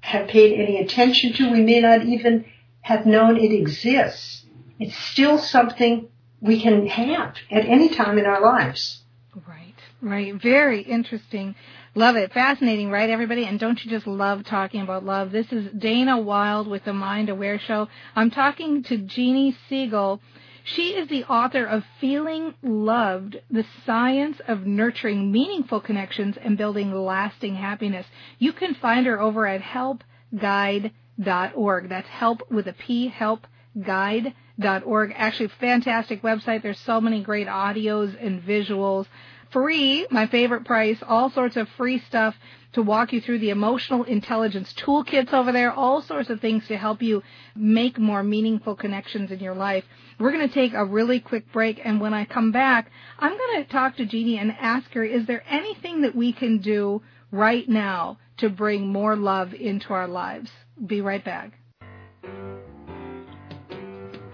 have 0.00 0.28
paid 0.28 0.58
any 0.58 0.78
attention 0.78 1.32
to, 1.34 1.50
we 1.50 1.62
may 1.62 1.80
not 1.80 2.04
even 2.04 2.44
have 2.80 3.06
known 3.06 3.36
it 3.36 3.52
exists, 3.52 4.44
it's 4.78 4.96
still 4.96 5.38
something 5.38 6.08
we 6.40 6.60
can 6.60 6.86
have 6.86 7.34
at 7.50 7.64
any 7.66 7.88
time 7.88 8.18
in 8.18 8.24
our 8.24 8.40
lives. 8.40 9.02
Right. 9.46 9.67
Right. 10.00 10.32
Very 10.40 10.82
interesting. 10.82 11.56
Love 11.96 12.14
it. 12.14 12.32
Fascinating, 12.32 12.88
right, 12.88 13.10
everybody? 13.10 13.46
And 13.46 13.58
don't 13.58 13.84
you 13.84 13.90
just 13.90 14.06
love 14.06 14.44
talking 14.44 14.80
about 14.80 15.04
love? 15.04 15.32
This 15.32 15.50
is 15.50 15.72
Dana 15.76 16.20
Wilde 16.20 16.68
with 16.68 16.84
the 16.84 16.92
Mind 16.92 17.28
Aware 17.28 17.58
Show. 17.58 17.88
I'm 18.14 18.30
talking 18.30 18.84
to 18.84 18.98
Jeannie 18.98 19.56
Segal. 19.68 20.20
She 20.62 20.90
is 20.90 21.08
the 21.08 21.24
author 21.24 21.64
of 21.64 21.82
Feeling 22.00 22.54
Loved, 22.62 23.40
the 23.50 23.64
science 23.84 24.40
of 24.46 24.66
nurturing 24.66 25.32
meaningful 25.32 25.80
connections 25.80 26.36
and 26.36 26.56
building 26.56 26.94
lasting 26.94 27.56
happiness. 27.56 28.06
You 28.38 28.52
can 28.52 28.74
find 28.74 29.04
her 29.06 29.20
over 29.20 29.48
at 29.48 29.62
helpguide.org. 29.62 31.88
That's 31.88 32.08
help 32.08 32.48
with 32.52 32.68
a 32.68 32.72
P, 32.72 33.10
helpguide.org. 33.10 35.12
Actually, 35.16 35.48
fantastic 35.58 36.22
website. 36.22 36.62
There's 36.62 36.78
so 36.78 37.00
many 37.00 37.20
great 37.20 37.48
audios 37.48 38.16
and 38.24 38.40
visuals 38.40 39.06
free, 39.50 40.06
my 40.10 40.26
favorite 40.26 40.64
price, 40.64 40.98
all 41.06 41.30
sorts 41.30 41.56
of 41.56 41.68
free 41.76 41.98
stuff 42.08 42.34
to 42.72 42.82
walk 42.82 43.12
you 43.12 43.20
through 43.20 43.38
the 43.38 43.50
emotional 43.50 44.04
intelligence 44.04 44.72
toolkits 44.74 45.32
over 45.32 45.52
there, 45.52 45.72
all 45.72 46.02
sorts 46.02 46.28
of 46.28 46.40
things 46.40 46.66
to 46.68 46.76
help 46.76 47.02
you 47.02 47.22
make 47.56 47.98
more 47.98 48.22
meaningful 48.22 48.76
connections 48.76 49.30
in 49.30 49.40
your 49.40 49.54
life. 49.54 49.84
We're 50.18 50.32
going 50.32 50.46
to 50.46 50.54
take 50.54 50.74
a 50.74 50.84
really 50.84 51.20
quick 51.20 51.50
break, 51.52 51.80
and 51.82 52.00
when 52.00 52.12
I 52.12 52.24
come 52.24 52.52
back, 52.52 52.90
I'm 53.18 53.36
going 53.36 53.64
to 53.64 53.70
talk 53.70 53.96
to 53.96 54.06
Jeannie 54.06 54.38
and 54.38 54.52
ask 54.52 54.90
her, 54.92 55.02
is 55.02 55.26
there 55.26 55.42
anything 55.48 56.02
that 56.02 56.14
we 56.14 56.32
can 56.32 56.58
do 56.58 57.02
right 57.32 57.68
now 57.68 58.18
to 58.38 58.50
bring 58.50 58.88
more 58.88 59.16
love 59.16 59.54
into 59.54 59.92
our 59.92 60.08
lives? 60.08 60.50
Be 60.84 61.00
right 61.00 61.24
back. 61.24 61.52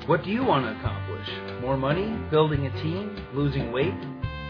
What 0.06 0.22
do 0.22 0.30
you 0.30 0.44
want 0.44 0.66
to 0.66 0.78
accomplish? 0.78 1.62
More 1.62 1.78
money? 1.78 2.14
Building 2.30 2.66
a 2.66 2.82
team? 2.82 3.16
Losing 3.32 3.72
weight? 3.72 3.94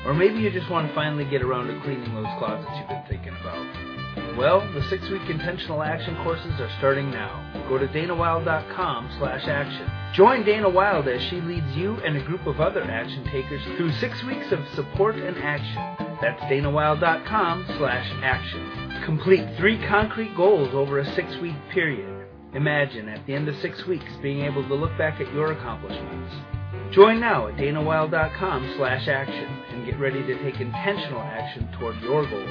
Or 0.05 0.13
maybe 0.13 0.39
you 0.41 0.51
just 0.51 0.71
want 0.71 0.87
to 0.89 0.95
finally 0.95 1.25
get 1.25 1.43
around 1.43 1.69
to 1.69 1.81
cleaning 1.81 2.15
those 2.15 2.27
closets 2.39 2.71
you've 2.77 2.89
been 2.89 3.05
thinking 3.09 3.35
about. 3.41 4.37
Well, 4.37 4.61
the 4.75 4.83
six-week 4.91 5.31
intentional 5.31 5.83
action 5.83 6.17
courses 6.25 6.53
are 6.61 6.71
starting 6.79 7.11
now. 7.11 7.67
Go 7.69 7.79
to 7.79 7.87
danawilde.com 7.87 9.17
slash 9.19 9.47
action. 9.47 9.91
Join 10.13 10.45
Dana 10.45 10.69
Wilde 10.69 11.09
as 11.09 11.23
she 11.23 11.41
leads 11.41 11.75
you 11.77 11.95
and 12.05 12.17
a 12.17 12.23
group 12.25 12.47
of 12.47 12.61
other 12.61 12.83
action 12.83 13.25
takers 13.31 13.63
through 13.77 13.93
six 13.93 14.23
weeks 14.25 14.53
of 14.53 14.61
support 14.75 15.17
and 15.17 15.37
action. 15.39 16.17
That's 16.21 16.41
danawilde.com 16.43 17.65
slash 17.79 18.11
action. 18.23 19.03
Complete 19.05 19.57
three 19.57 19.79
concrete 19.87 20.37
goals 20.37 20.75
over 20.75 20.99
a 20.99 21.15
six-week 21.15 21.57
period. 21.73 22.29
Imagine 22.55 23.09
at 23.09 23.27
the 23.27 23.35
end 23.35 23.49
of 23.49 23.57
six 23.57 23.87
weeks 23.87 24.13
being 24.23 24.43
able 24.43 24.67
to 24.69 24.75
look 24.75 24.97
back 24.99 25.21
at 25.21 25.33
your 25.33 25.53
accomplishments. 25.53 26.35
Join 26.93 27.21
now 27.21 27.49
at 27.49 27.57
danawilde.com 27.57 28.75
slash 28.77 29.09
action 29.09 29.64
and 29.75 29.85
get 29.85 29.99
ready 29.99 30.23
to 30.23 30.39
take 30.45 30.61
intentional 30.61 31.21
action 31.21 31.69
toward 31.79 32.01
your 32.01 32.25
goals. 32.31 32.49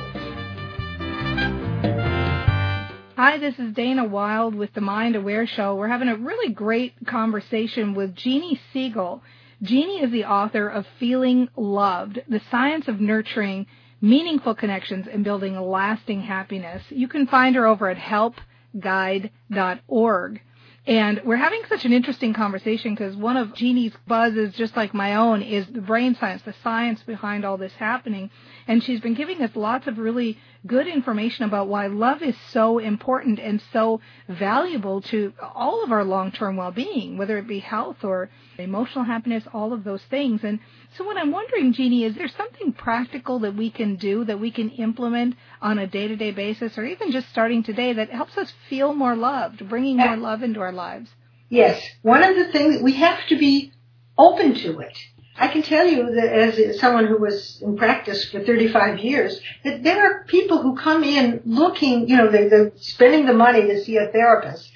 Hi, 3.16 3.38
this 3.38 3.58
is 3.58 3.74
Dana 3.74 4.04
Wilde 4.04 4.56
with 4.56 4.74
the 4.74 4.82
Mind 4.82 5.16
Aware 5.16 5.48
Show. 5.48 5.76
We're 5.76 5.88
having 5.88 6.10
a 6.10 6.18
really 6.18 6.54
great 6.54 6.94
conversation 7.08 7.96
with 7.96 8.14
Jeannie 8.14 8.60
Segal. 8.74 9.22
Jeannie 9.62 10.04
is 10.04 10.12
the 10.12 10.26
author 10.26 10.68
of 10.68 10.86
Feeling 11.00 11.48
Loved, 11.56 12.22
The 12.28 12.42
Science 12.52 12.90
of 12.90 13.00
Nurturing 13.00 13.68
Meaningful 14.02 14.56
Connections 14.56 15.08
and 15.10 15.24
Building 15.24 15.58
Lasting 15.58 16.24
Happiness. 16.24 16.84
You 16.90 17.08
can 17.08 17.28
find 17.28 17.56
her 17.56 17.66
over 17.66 17.90
at 17.90 17.96
helpguide.org. 17.96 20.42
And 20.86 21.22
we're 21.24 21.38
having 21.38 21.62
such 21.70 21.86
an 21.86 21.94
interesting 21.94 22.34
conversation 22.34 22.94
because 22.94 23.16
one 23.16 23.38
of 23.38 23.54
Jeannie's 23.54 23.94
buzzes, 24.06 24.54
just 24.54 24.76
like 24.76 24.94
my 24.94 25.16
own, 25.16 25.42
is 25.42 25.66
the 25.68 25.80
brain 25.80 26.16
science, 26.20 26.42
the 26.42 26.54
science 26.62 27.02
behind 27.04 27.46
all 27.46 27.58
this 27.58 27.72
happening. 27.74 28.30
And 28.68 28.84
she's 28.84 29.02
been 29.02 29.14
giving 29.14 29.42
us 29.42 29.56
lots 29.56 29.88
of 29.88 29.98
really 29.98 30.38
good 30.66 30.88
information 30.88 31.46
about 31.46 31.68
why 31.68 31.88
love 31.88 32.22
is 32.22 32.36
so 32.50 32.80
important 32.80 33.40
and 33.40 33.62
so 33.74 34.00
valuable 34.28 35.02
to 35.02 35.34
all 35.42 35.84
of 35.84 35.92
our 35.92 36.04
long-term 36.04 36.56
well-being, 36.56 37.18
whether 37.18 37.38
it 37.38 37.48
be 37.48 37.60
health 37.60 38.04
or 38.04 38.30
emotional 38.58 39.04
happiness, 39.04 39.44
all 39.54 39.74
of 39.74 39.84
those 39.84 40.04
things. 40.04 40.44
And 40.44 40.60
so 40.98 41.04
what 41.04 41.18
I'm 41.18 41.32
wondering, 41.32 41.74
Jeannie, 41.74 42.06
is 42.06 42.16
there 42.16 42.30
something 42.30 42.72
practical 42.74 43.40
that 43.40 43.56
we 43.56 43.70
can 43.70 43.98
do 43.98 44.24
that 44.26 44.40
we 44.40 44.52
can 44.52 44.70
implement 44.72 45.36
on 45.62 45.80
a 45.80 45.88
day-to-day 45.88 46.32
basis 46.32 46.78
or 46.78 46.86
even 46.86 47.12
just 47.12 47.30
starting 47.30 47.64
today 47.64 47.94
that 47.94 48.10
helps 48.10 48.38
us 48.38 48.54
feel 48.70 48.94
more 48.94 49.16
loved, 49.16 49.68
bringing 49.68 49.98
more 49.98 50.16
love 50.16 50.44
into 50.44 50.62
our 50.62 50.72
lives? 50.72 51.10
Yes. 51.50 51.84
One 52.02 52.24
of 52.24 52.36
the 52.36 52.52
things, 52.52 52.82
we 52.82 52.94
have 52.94 53.28
to 53.28 53.38
be 53.38 53.74
open 54.18 54.56
to 54.56 54.80
it. 54.80 54.98
I 55.36 55.48
can 55.48 55.64
tell 55.64 55.88
you 55.88 56.14
that 56.14 56.32
as 56.32 56.80
someone 56.80 57.08
who 57.08 57.18
was 57.18 57.60
in 57.62 57.76
practice 57.76 58.30
for 58.30 58.44
35 58.44 59.00
years, 59.00 59.40
that 59.64 59.84
there 59.84 60.06
are 60.06 60.26
people 60.26 60.62
who 60.62 60.76
come 60.76 61.04
in 61.04 61.42
looking, 61.46 62.08
you 62.08 62.18
know, 62.18 62.30
they, 62.30 62.48
they're 62.48 62.72
spending 62.76 63.26
the 63.26 63.34
money 63.34 63.62
to 63.62 63.84
see 63.84 63.98
a 63.98 64.08
therapist, 64.08 64.72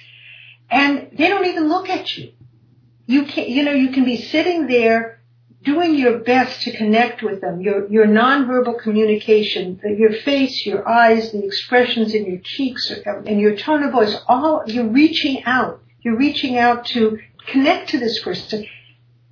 and 0.68 1.10
they 1.12 1.28
don't 1.28 1.46
even 1.46 1.68
look 1.68 1.88
at 1.88 2.16
you. 2.16 2.32
You 3.06 3.24
can, 3.24 3.48
you 3.48 3.62
know, 3.64 3.72
you 3.72 3.90
can 3.90 4.04
be 4.04 4.20
sitting 4.20 4.66
there 4.66 5.20
doing 5.62 5.94
your 5.94 6.18
best 6.18 6.62
to 6.62 6.76
connect 6.76 7.22
with 7.22 7.40
them. 7.40 7.60
Your 7.60 7.88
your 7.88 8.06
nonverbal 8.06 8.80
communication, 8.80 9.80
your 9.96 10.12
face, 10.12 10.66
your 10.66 10.86
eyes, 10.86 11.32
the 11.32 11.44
expressions 11.44 12.14
in 12.14 12.26
your 12.26 12.40
cheeks, 12.42 12.92
and 13.06 13.40
your 13.40 13.56
tone 13.56 13.84
of 13.84 13.92
voice. 13.92 14.16
All 14.26 14.64
you're 14.66 14.88
reaching 14.88 15.44
out. 15.44 15.80
You're 16.00 16.16
reaching 16.16 16.58
out 16.58 16.86
to 16.86 17.18
connect 17.46 17.90
to 17.90 17.98
this 17.98 18.22
person 18.22 18.66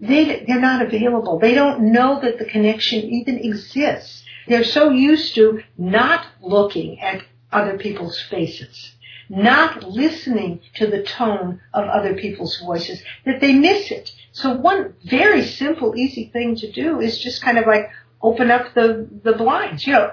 they, 0.00 0.44
they're 0.46 0.60
not 0.60 0.82
available. 0.82 1.38
They 1.38 1.54
don't 1.54 1.92
know 1.92 2.20
that 2.20 2.38
the 2.38 2.44
connection 2.44 3.02
even 3.02 3.38
exists. 3.38 4.24
They're 4.46 4.64
so 4.64 4.90
used 4.90 5.34
to 5.34 5.62
not 5.78 6.26
looking 6.40 7.00
at 7.00 7.24
other 7.50 7.78
people's 7.78 8.20
faces, 8.20 8.94
not 9.28 9.82
listening 9.82 10.60
to 10.74 10.86
the 10.86 11.02
tone 11.02 11.60
of 11.72 11.86
other 11.86 12.14
people's 12.14 12.60
voices, 12.60 13.02
that 13.24 13.40
they 13.40 13.52
miss 13.52 13.90
it. 13.90 14.12
So 14.32 14.54
one 14.56 14.94
very 15.04 15.42
simple, 15.42 15.96
easy 15.96 16.30
thing 16.32 16.56
to 16.56 16.70
do 16.70 17.00
is 17.00 17.18
just 17.18 17.42
kind 17.42 17.58
of 17.58 17.66
like 17.66 17.88
open 18.22 18.50
up 18.50 18.74
the, 18.74 19.08
the 19.24 19.32
blinds. 19.32 19.86
You 19.86 19.94
know, 19.94 20.12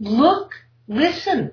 look, 0.00 0.52
listen, 0.88 1.52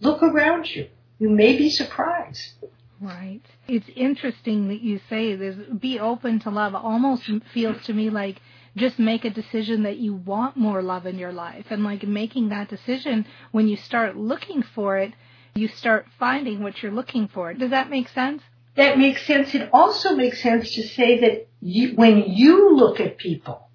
look 0.00 0.22
around 0.22 0.74
you. 0.74 0.88
You 1.18 1.30
may 1.30 1.56
be 1.56 1.70
surprised. 1.70 2.52
Right. 3.00 3.42
It's 3.68 3.88
interesting 3.94 4.68
that 4.68 4.80
you 4.80 5.00
say 5.10 5.36
this. 5.36 5.56
Be 5.78 5.98
open 5.98 6.40
to 6.40 6.50
love. 6.50 6.74
Almost 6.74 7.30
feels 7.52 7.82
to 7.84 7.92
me 7.92 8.08
like 8.10 8.40
just 8.76 8.98
make 8.98 9.24
a 9.24 9.30
decision 9.30 9.82
that 9.82 9.96
you 9.98 10.14
want 10.14 10.56
more 10.56 10.82
love 10.82 11.06
in 11.06 11.18
your 11.18 11.32
life. 11.32 11.66
And 11.70 11.84
like 11.84 12.04
making 12.04 12.48
that 12.50 12.68
decision, 12.68 13.26
when 13.52 13.68
you 13.68 13.76
start 13.76 14.16
looking 14.16 14.62
for 14.62 14.98
it, 14.98 15.12
you 15.54 15.68
start 15.68 16.06
finding 16.18 16.62
what 16.62 16.82
you're 16.82 16.92
looking 16.92 17.28
for. 17.28 17.52
Does 17.54 17.70
that 17.70 17.90
make 17.90 18.08
sense? 18.08 18.42
That 18.76 18.98
makes 18.98 19.26
sense. 19.26 19.54
It 19.54 19.70
also 19.72 20.14
makes 20.14 20.42
sense 20.42 20.74
to 20.74 20.82
say 20.82 21.20
that 21.20 21.48
you, 21.60 21.94
when 21.96 22.24
you 22.26 22.76
look 22.76 23.00
at 23.00 23.16
people 23.16 23.68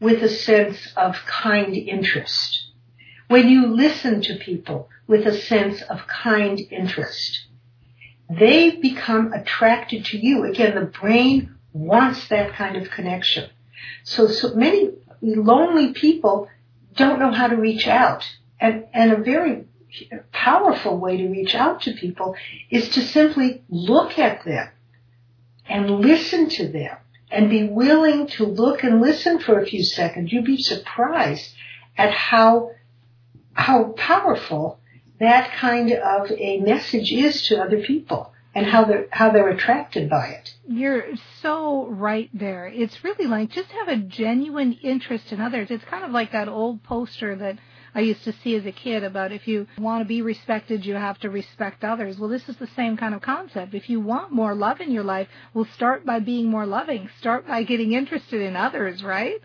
with 0.00 0.22
a 0.22 0.28
sense 0.28 0.92
of 0.96 1.16
kind 1.26 1.76
interest, 1.76 2.70
when 3.28 3.48
you 3.48 3.66
listen 3.66 4.22
to 4.22 4.36
people 4.36 4.88
with 5.06 5.26
a 5.26 5.38
sense 5.38 5.82
of 5.82 6.06
kind 6.06 6.60
interest, 6.70 7.47
they 8.30 8.76
become 8.76 9.32
attracted 9.32 10.06
to 10.06 10.18
you. 10.18 10.44
Again, 10.44 10.74
the 10.74 10.86
brain 10.86 11.54
wants 11.72 12.28
that 12.28 12.52
kind 12.52 12.76
of 12.76 12.90
connection. 12.90 13.50
So, 14.04 14.28
so 14.28 14.54
many 14.54 14.90
lonely 15.22 15.92
people 15.92 16.48
don't 16.94 17.18
know 17.18 17.32
how 17.32 17.48
to 17.48 17.56
reach 17.56 17.86
out. 17.86 18.24
And, 18.60 18.86
and 18.92 19.12
a 19.12 19.16
very 19.16 19.64
powerful 20.32 20.98
way 20.98 21.16
to 21.16 21.28
reach 21.28 21.54
out 21.54 21.82
to 21.82 21.92
people 21.92 22.34
is 22.70 22.90
to 22.90 23.00
simply 23.00 23.62
look 23.68 24.18
at 24.18 24.44
them 24.44 24.68
and 25.66 26.00
listen 26.00 26.48
to 26.50 26.68
them 26.68 26.96
and 27.30 27.50
be 27.50 27.64
willing 27.64 28.26
to 28.26 28.44
look 28.44 28.82
and 28.82 29.00
listen 29.00 29.38
for 29.38 29.60
a 29.60 29.66
few 29.66 29.84
seconds. 29.84 30.32
You'd 30.32 30.44
be 30.44 30.60
surprised 30.60 31.54
at 31.96 32.10
how, 32.10 32.72
how 33.52 33.94
powerful 33.96 34.80
that 35.20 35.52
kind 35.52 35.92
of 35.92 36.30
a 36.30 36.60
message 36.60 37.12
is 37.12 37.42
to 37.48 37.60
other 37.60 37.80
people 37.80 38.32
and 38.54 38.66
how 38.66 38.84
they're 38.84 39.06
how 39.10 39.30
they're 39.30 39.48
attracted 39.50 40.08
by 40.10 40.26
it. 40.28 40.54
You're 40.66 41.04
so 41.42 41.86
right 41.86 42.30
there. 42.32 42.66
It's 42.66 43.04
really 43.04 43.26
like 43.26 43.50
just 43.50 43.70
have 43.70 43.88
a 43.88 43.96
genuine 43.96 44.72
interest 44.82 45.32
in 45.32 45.40
others. 45.40 45.70
It's 45.70 45.84
kind 45.84 46.04
of 46.04 46.10
like 46.10 46.32
that 46.32 46.48
old 46.48 46.82
poster 46.82 47.36
that 47.36 47.58
I 47.94 48.00
used 48.00 48.24
to 48.24 48.32
see 48.32 48.54
as 48.54 48.66
a 48.66 48.72
kid 48.72 49.02
about 49.02 49.32
if 49.32 49.48
you 49.48 49.66
want 49.78 50.02
to 50.02 50.08
be 50.08 50.22
respected, 50.22 50.84
you 50.84 50.94
have 50.94 51.18
to 51.20 51.30
respect 51.30 51.84
others. 51.84 52.18
Well, 52.18 52.28
this 52.28 52.48
is 52.48 52.56
the 52.56 52.68
same 52.76 52.96
kind 52.96 53.14
of 53.14 53.22
concept. 53.22 53.74
If 53.74 53.88
you 53.88 54.00
want 54.00 54.32
more 54.32 54.54
love 54.54 54.80
in 54.80 54.92
your 54.92 55.04
life, 55.04 55.28
well, 55.54 55.66
start 55.74 56.04
by 56.04 56.20
being 56.20 56.48
more 56.48 56.66
loving. 56.66 57.08
Start 57.18 57.46
by 57.46 57.62
getting 57.62 57.92
interested 57.92 58.40
in 58.40 58.56
others, 58.56 59.02
right? 59.02 59.40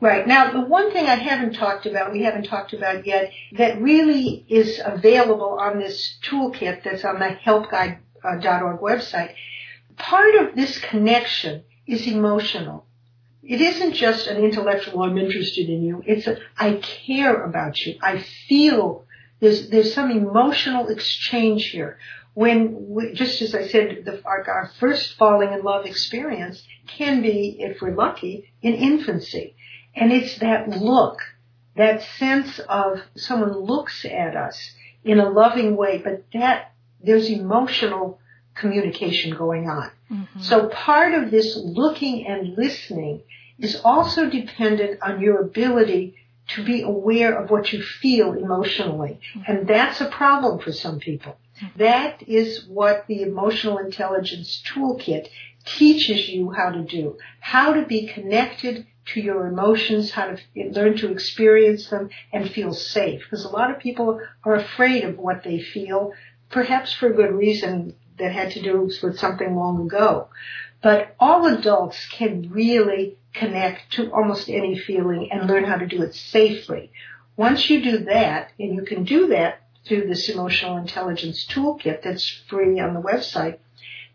Right. 0.00 0.26
Now, 0.26 0.52
the 0.52 0.60
one 0.60 0.92
thing 0.92 1.06
I 1.06 1.14
haven't 1.14 1.54
talked 1.54 1.86
about, 1.86 2.12
we 2.12 2.22
haven't 2.22 2.44
talked 2.44 2.72
about 2.72 3.06
yet, 3.06 3.32
that 3.52 3.80
really 3.80 4.44
is 4.48 4.80
available 4.84 5.58
on 5.60 5.78
this 5.78 6.18
toolkit 6.22 6.82
that's 6.82 7.04
on 7.04 7.18
the 7.18 7.36
helpguide.org 7.44 8.80
website, 8.80 9.34
part 9.96 10.34
of 10.34 10.56
this 10.56 10.78
connection 10.78 11.64
is 11.86 12.06
emotional. 12.06 12.86
It 13.42 13.60
isn't 13.60 13.92
just 13.92 14.26
an 14.26 14.42
intellectual, 14.42 15.02
I'm 15.02 15.18
interested 15.18 15.68
in 15.68 15.82
you. 15.82 16.02
It's 16.06 16.26
a, 16.26 16.38
I 16.58 16.74
care 16.74 17.44
about 17.44 17.78
you. 17.84 17.96
I 18.02 18.18
feel 18.48 19.04
there's, 19.40 19.68
there's 19.68 19.92
some 19.92 20.10
emotional 20.10 20.88
exchange 20.88 21.66
here. 21.66 21.98
When, 22.34 22.88
we, 22.88 23.12
just 23.12 23.40
as 23.42 23.54
I 23.54 23.68
said, 23.68 24.04
the, 24.04 24.20
our, 24.24 24.44
our 24.48 24.70
first 24.80 25.14
falling 25.14 25.52
in 25.52 25.62
love 25.62 25.86
experience 25.86 26.66
can 26.86 27.22
be, 27.22 27.56
if 27.60 27.80
we're 27.80 27.94
lucky, 27.94 28.52
in 28.60 28.74
infancy. 28.74 29.54
And 29.94 30.12
it's 30.12 30.38
that 30.38 30.68
look, 30.68 31.20
that 31.76 32.02
sense 32.18 32.58
of 32.68 33.00
someone 33.16 33.56
looks 33.56 34.04
at 34.04 34.36
us 34.36 34.58
in 35.04 35.20
a 35.20 35.30
loving 35.30 35.76
way, 35.76 35.98
but 35.98 36.24
that 36.32 36.72
there's 37.02 37.28
emotional 37.28 38.18
communication 38.54 39.36
going 39.36 39.68
on. 39.68 39.90
Mm-hmm. 40.10 40.40
So 40.40 40.68
part 40.68 41.14
of 41.14 41.30
this 41.30 41.56
looking 41.56 42.26
and 42.26 42.56
listening 42.56 43.22
is 43.58 43.80
also 43.84 44.28
dependent 44.28 45.00
on 45.02 45.20
your 45.20 45.40
ability 45.40 46.16
to 46.48 46.64
be 46.64 46.82
aware 46.82 47.38
of 47.38 47.50
what 47.50 47.72
you 47.72 47.82
feel 47.82 48.32
emotionally. 48.32 49.20
Mm-hmm. 49.36 49.50
And 49.50 49.68
that's 49.68 50.00
a 50.00 50.08
problem 50.08 50.60
for 50.60 50.72
some 50.72 50.98
people. 50.98 51.36
That 51.76 52.22
is 52.26 52.66
what 52.66 53.06
the 53.06 53.22
emotional 53.22 53.78
intelligence 53.78 54.62
toolkit 54.66 55.28
teaches 55.64 56.28
you 56.28 56.50
how 56.50 56.70
to 56.70 56.82
do. 56.82 57.16
How 57.40 57.72
to 57.74 57.86
be 57.86 58.06
connected 58.06 58.86
to 59.06 59.20
your 59.20 59.46
emotions, 59.46 60.10
how 60.10 60.34
to 60.34 60.38
learn 60.70 60.96
to 60.96 61.12
experience 61.12 61.88
them 61.90 62.10
and 62.32 62.50
feel 62.50 62.72
safe. 62.72 63.22
Because 63.22 63.44
a 63.44 63.50
lot 63.50 63.70
of 63.70 63.78
people 63.78 64.20
are 64.44 64.54
afraid 64.54 65.04
of 65.04 65.18
what 65.18 65.44
they 65.44 65.60
feel, 65.60 66.12
perhaps 66.50 66.92
for 66.92 67.08
a 67.08 67.14
good 67.14 67.32
reason 67.32 67.94
that 68.18 68.32
had 68.32 68.52
to 68.52 68.62
do 68.62 68.80
with 68.80 69.18
something 69.18 69.54
long 69.54 69.86
ago. 69.86 70.28
But 70.82 71.14
all 71.18 71.46
adults 71.46 72.06
can 72.06 72.50
really 72.50 73.16
connect 73.32 73.92
to 73.92 74.12
almost 74.12 74.48
any 74.48 74.78
feeling 74.78 75.30
and 75.30 75.48
learn 75.48 75.64
how 75.64 75.76
to 75.76 75.86
do 75.86 76.02
it 76.02 76.14
safely. 76.14 76.92
Once 77.36 77.68
you 77.68 77.82
do 77.82 77.98
that, 78.04 78.52
and 78.58 78.74
you 78.74 78.82
can 78.82 79.04
do 79.04 79.28
that 79.28 79.60
through 79.86 80.06
this 80.06 80.28
emotional 80.28 80.76
intelligence 80.76 81.46
toolkit 81.46 82.02
that's 82.02 82.28
free 82.48 82.80
on 82.80 82.94
the 82.94 83.00
website, 83.00 83.58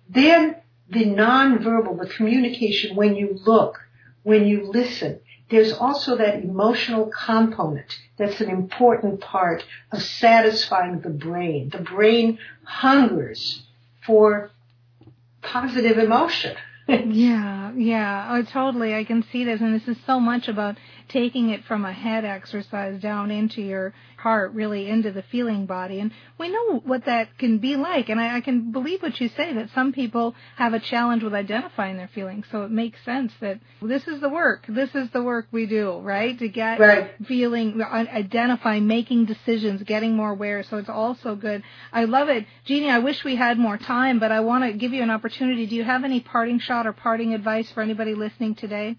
then 0.09 0.55
the 0.89 1.05
nonverbal, 1.05 1.99
the 1.99 2.09
communication 2.09 2.95
when 2.95 3.15
you 3.15 3.39
look, 3.45 3.79
when 4.23 4.47
you 4.47 4.71
listen. 4.71 5.19
There's 5.49 5.73
also 5.73 6.15
that 6.17 6.43
emotional 6.43 7.07
component 7.07 7.97
that's 8.17 8.39
an 8.39 8.49
important 8.49 9.19
part 9.21 9.63
of 9.91 10.01
satisfying 10.01 11.01
the 11.01 11.09
brain. 11.09 11.69
The 11.69 11.79
brain 11.79 12.37
hungers 12.63 13.63
for 14.05 14.51
positive 15.41 15.97
emotion. 15.97 16.55
yeah, 16.87 17.71
Yeah, 17.75 18.29
oh, 18.31 18.41
totally. 18.43 18.95
I 18.95 19.03
can 19.03 19.23
see 19.31 19.43
this, 19.43 19.61
and 19.61 19.79
this 19.79 19.87
is 19.87 19.97
so 20.05 20.19
much 20.19 20.47
about 20.47 20.77
taking 21.07 21.49
it 21.49 21.63
from 21.65 21.85
a 21.85 21.93
head 21.93 22.25
exercise 22.25 22.99
down 22.99 23.29
into 23.29 23.61
your 23.61 23.93
heart, 24.19 24.53
really 24.53 24.89
into 24.89 25.11
the 25.11 25.23
feeling 25.23 25.65
body. 25.65 25.99
And 25.99 26.11
we 26.37 26.49
know 26.49 26.79
what 26.79 27.05
that 27.05 27.37
can 27.37 27.57
be 27.57 27.75
like. 27.75 28.09
And 28.09 28.19
I, 28.19 28.37
I 28.37 28.41
can 28.41 28.71
believe 28.71 29.01
what 29.01 29.19
you 29.19 29.29
say 29.29 29.53
that 29.53 29.69
some 29.73 29.93
people 29.93 30.35
have 30.55 30.73
a 30.73 30.79
challenge 30.79 31.23
with 31.23 31.33
identifying 31.33 31.97
their 31.97 32.09
feelings. 32.09 32.45
So 32.51 32.63
it 32.63 32.71
makes 32.71 33.03
sense 33.03 33.31
that 33.41 33.59
this 33.81 34.07
is 34.07 34.21
the 34.21 34.29
work. 34.29 34.65
This 34.67 34.93
is 34.93 35.09
the 35.11 35.23
work 35.23 35.47
we 35.51 35.65
do, 35.65 35.99
right? 35.99 36.37
To 36.37 36.47
get 36.47 36.79
right. 36.79 37.11
feeling, 37.27 37.81
uh, 37.81 37.85
identifying, 37.85 38.87
making 38.87 39.25
decisions, 39.25 39.83
getting 39.83 40.15
more 40.15 40.31
aware. 40.31 40.63
So 40.63 40.77
it's 40.77 40.89
also 40.89 41.35
good. 41.35 41.63
I 41.91 42.05
love 42.05 42.29
it. 42.29 42.45
Jeannie, 42.65 42.89
I 42.89 42.99
wish 42.99 43.23
we 43.23 43.35
had 43.35 43.57
more 43.57 43.77
time, 43.77 44.19
but 44.19 44.31
I 44.31 44.41
want 44.41 44.63
to 44.65 44.73
give 44.73 44.93
you 44.93 45.03
an 45.03 45.09
opportunity. 45.09 45.65
Do 45.65 45.75
you 45.75 45.83
have 45.83 46.03
any 46.03 46.19
parting 46.19 46.59
shot 46.59 46.85
or 46.85 46.93
parting 46.93 47.33
advice 47.33 47.71
for 47.71 47.81
anybody 47.81 48.15
listening 48.15 48.55
today? 48.55 48.97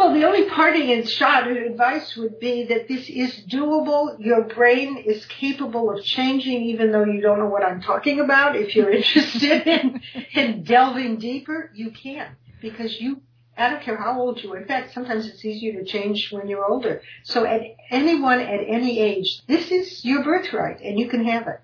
Well, 0.00 0.14
the 0.14 0.24
only 0.24 0.48
parting 0.48 1.04
shot 1.04 1.46
advice 1.46 2.16
would 2.16 2.40
be 2.40 2.64
that 2.64 2.88
this 2.88 3.10
is 3.10 3.44
doable. 3.46 4.16
Your 4.18 4.44
brain 4.44 4.96
is 4.96 5.26
capable 5.26 5.90
of 5.90 6.02
changing 6.02 6.62
even 6.62 6.90
though 6.90 7.04
you 7.04 7.20
don't 7.20 7.38
know 7.38 7.48
what 7.48 7.62
I'm 7.62 7.82
talking 7.82 8.18
about. 8.18 8.56
If 8.56 8.74
you're 8.74 8.90
interested 9.00 9.66
in, 9.66 10.00
in 10.32 10.62
delving 10.62 11.18
deeper, 11.18 11.70
you 11.74 11.90
can 11.90 12.34
because 12.62 12.98
you 12.98 13.20
I 13.58 13.68
don't 13.68 13.82
care 13.82 13.98
how 13.98 14.18
old 14.18 14.42
you 14.42 14.50
are. 14.54 14.56
In 14.56 14.66
fact, 14.66 14.94
sometimes 14.94 15.28
it's 15.28 15.44
easier 15.44 15.74
to 15.74 15.84
change 15.84 16.32
when 16.32 16.48
you're 16.48 16.64
older. 16.64 17.02
So 17.24 17.44
at 17.44 17.60
anyone 17.90 18.40
at 18.40 18.60
any 18.66 19.00
age, 19.00 19.42
this 19.48 19.70
is 19.70 20.02
your 20.02 20.24
birthright 20.24 20.80
and 20.80 20.98
you 20.98 21.10
can 21.10 21.26
have 21.26 21.46
it. 21.46 21.60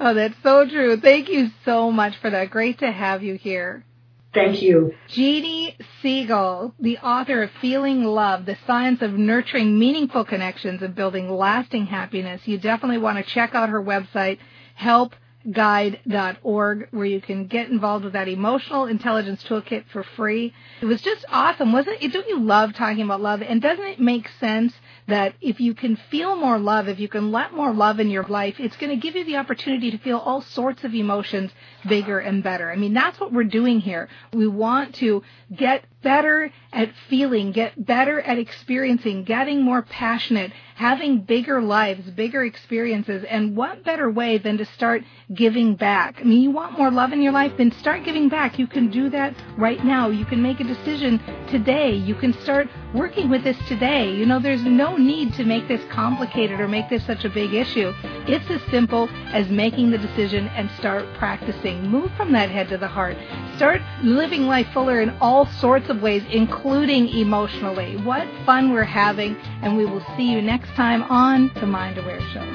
Oh, 0.00 0.12
that's 0.12 0.34
so 0.42 0.68
true. 0.68 0.96
Thank 0.96 1.28
you 1.28 1.50
so 1.64 1.92
much 1.92 2.16
for 2.16 2.30
that. 2.30 2.50
Great 2.50 2.80
to 2.80 2.90
have 2.90 3.22
you 3.22 3.34
here. 3.34 3.84
Thank 4.32 4.62
you. 4.62 4.94
Jeannie 5.08 5.76
Segal, 6.02 6.72
the 6.78 6.98
author 6.98 7.42
of 7.42 7.50
Feeling 7.60 8.04
Love, 8.04 8.46
the 8.46 8.56
science 8.64 9.02
of 9.02 9.14
nurturing 9.14 9.76
meaningful 9.76 10.24
connections 10.24 10.82
and 10.82 10.94
building 10.94 11.28
lasting 11.28 11.86
happiness. 11.86 12.46
You 12.46 12.56
definitely 12.58 12.98
want 12.98 13.18
to 13.18 13.24
check 13.24 13.56
out 13.56 13.70
her 13.70 13.82
website, 13.82 14.38
helpguide.org, 14.80 16.88
where 16.92 17.06
you 17.06 17.20
can 17.20 17.48
get 17.48 17.70
involved 17.70 18.04
with 18.04 18.12
that 18.12 18.28
emotional 18.28 18.86
intelligence 18.86 19.42
toolkit 19.42 19.86
for 19.92 20.04
free. 20.04 20.54
It 20.80 20.86
was 20.86 21.02
just 21.02 21.24
awesome, 21.28 21.72
wasn't 21.72 22.00
it? 22.00 22.12
Don't 22.12 22.28
you 22.28 22.38
love 22.38 22.74
talking 22.74 23.02
about 23.02 23.20
love? 23.20 23.42
And 23.42 23.60
doesn't 23.60 23.84
it 23.84 23.98
make 23.98 24.28
sense 24.38 24.74
that 25.10 25.34
if 25.40 25.60
you 25.60 25.74
can 25.74 25.96
feel 26.10 26.36
more 26.36 26.58
love, 26.58 26.88
if 26.88 26.98
you 26.98 27.08
can 27.08 27.30
let 27.30 27.52
more 27.52 27.72
love 27.72 28.00
in 28.00 28.10
your 28.10 28.24
life, 28.24 28.58
it's 28.58 28.76
going 28.76 28.90
to 28.90 28.96
give 28.96 29.14
you 29.14 29.24
the 29.24 29.36
opportunity 29.36 29.90
to 29.90 29.98
feel 29.98 30.18
all 30.18 30.40
sorts 30.40 30.84
of 30.84 30.94
emotions 30.94 31.50
bigger 31.88 32.18
and 32.18 32.42
better. 32.42 32.70
I 32.70 32.76
mean, 32.76 32.94
that's 32.94 33.20
what 33.20 33.32
we're 33.32 33.44
doing 33.44 33.80
here. 33.80 34.08
We 34.32 34.46
want 34.46 34.94
to 34.96 35.22
get 35.54 35.84
better 36.02 36.50
at 36.72 36.90
feeling, 37.08 37.52
get 37.52 37.84
better 37.84 38.20
at 38.20 38.38
experiencing, 38.38 39.24
getting 39.24 39.62
more 39.62 39.82
passionate, 39.82 40.52
having 40.76 41.20
bigger 41.20 41.60
lives, 41.60 42.08
bigger 42.10 42.44
experiences. 42.44 43.24
And 43.28 43.56
what 43.56 43.84
better 43.84 44.10
way 44.10 44.38
than 44.38 44.56
to 44.58 44.64
start 44.64 45.02
giving 45.34 45.76
back? 45.76 46.16
I 46.20 46.24
mean, 46.24 46.40
you 46.40 46.50
want 46.50 46.78
more 46.78 46.90
love 46.90 47.12
in 47.12 47.20
your 47.20 47.32
life, 47.32 47.52
then 47.58 47.72
start 47.72 48.04
giving 48.04 48.28
back. 48.28 48.58
You 48.58 48.66
can 48.66 48.90
do 48.90 49.10
that 49.10 49.34
right 49.58 49.84
now. 49.84 50.08
You 50.08 50.24
can 50.24 50.40
make 50.40 50.60
a 50.60 50.64
decision 50.64 51.20
today. 51.48 51.92
You 51.92 52.14
can 52.14 52.32
start 52.40 52.68
working 52.94 53.28
with 53.28 53.44
this 53.44 53.58
today. 53.68 54.10
You 54.12 54.26
know, 54.26 54.38
there's 54.38 54.62
no 54.62 54.96
need 54.96 55.34
to 55.34 55.44
make 55.44 55.68
this 55.68 55.82
complicated 55.90 56.60
or 56.60 56.68
make 56.68 56.88
this 56.88 57.04
such 57.04 57.24
a 57.24 57.28
big 57.28 57.52
issue. 57.52 57.92
It's 58.26 58.48
as 58.50 58.62
simple 58.70 59.08
as 59.32 59.48
making 59.48 59.90
the 59.90 59.98
decision 59.98 60.48
and 60.48 60.70
start 60.78 61.04
practicing. 61.14 61.82
Move 61.88 62.10
from 62.16 62.32
that 62.32 62.50
head 62.50 62.68
to 62.68 62.78
the 62.78 62.88
heart. 62.88 63.16
Start 63.56 63.82
living 64.02 64.46
life 64.46 64.68
fuller 64.72 65.02
in 65.02 65.10
all 65.20 65.46
sorts 65.46 65.89
of 65.90 66.00
ways, 66.00 66.22
including 66.30 67.08
emotionally. 67.08 67.96
What 67.98 68.26
fun 68.46 68.72
we're 68.72 68.84
having, 68.84 69.36
and 69.62 69.76
we 69.76 69.84
will 69.84 70.04
see 70.16 70.30
you 70.30 70.40
next 70.40 70.70
time 70.70 71.02
on 71.04 71.50
the 71.56 71.66
Mind 71.66 71.98
Aware 71.98 72.20
Show. 72.32 72.46